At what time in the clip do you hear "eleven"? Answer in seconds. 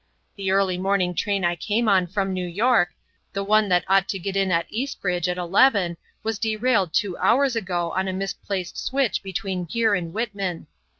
5.37-5.95